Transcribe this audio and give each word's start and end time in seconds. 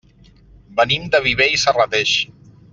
Venim 0.79 1.05
de 1.17 1.21
Viver 1.27 1.49
i 1.59 1.63
Serrateix. 1.67 2.19